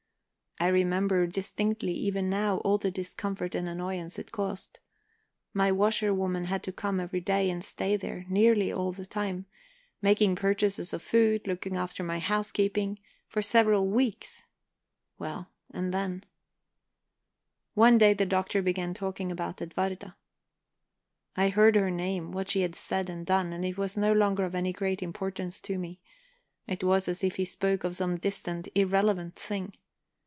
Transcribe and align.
I 0.59 0.67
remember 0.67 1.25
distinctly 1.25 1.93
even 1.93 2.29
now 2.29 2.57
all 2.57 2.77
the 2.77 2.91
discomfort 2.91 3.55
and 3.55 3.67
annoyance 3.67 4.19
it 4.19 4.31
caused; 4.31 4.77
my 5.55 5.71
washerwoman 5.71 6.43
had 6.45 6.61
to 6.65 6.71
come 6.71 6.99
every 6.99 7.19
day 7.19 7.49
and 7.49 7.63
stay 7.63 7.97
there 7.97 8.27
nearly 8.29 8.71
all 8.71 8.91
the 8.91 9.07
time, 9.07 9.47
making 10.03 10.35
purchases 10.35 10.93
of 10.93 11.01
food, 11.01 11.47
looking 11.47 11.77
after 11.77 12.03
my 12.03 12.19
housekeeping, 12.19 12.99
for 13.27 13.41
several 13.41 13.87
weeks. 13.87 14.45
Well, 15.17 15.49
and 15.71 15.91
then... 15.91 16.25
One 17.73 17.97
day 17.97 18.13
the 18.13 18.27
Doctor 18.27 18.61
began 18.61 18.93
talking 18.93 19.31
about 19.31 19.63
Edwarda. 19.63 20.15
I 21.35 21.49
heard 21.49 21.75
her 21.75 21.89
name, 21.89 22.25
heard 22.25 22.33
what 22.35 22.49
she 22.51 22.61
had 22.61 22.75
said 22.75 23.09
and 23.09 23.25
done, 23.25 23.51
and 23.51 23.65
it 23.65 23.79
was 23.79 23.97
no 23.97 24.13
longer 24.13 24.43
of 24.45 24.53
any 24.53 24.73
great 24.73 25.01
importance 25.01 25.59
to 25.61 25.79
me; 25.79 25.99
it 26.67 26.83
was 26.83 27.07
as 27.07 27.23
if 27.23 27.37
he 27.37 27.45
spoke 27.45 27.83
of 27.83 27.95
some 27.95 28.13
distant, 28.13 28.67
irrelevant 28.75 29.35
thing. 29.35 29.73